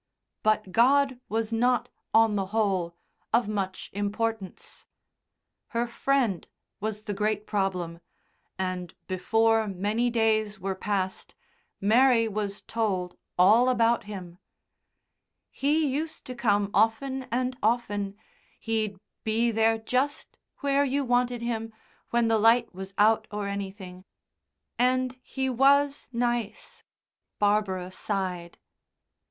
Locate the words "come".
16.33-16.71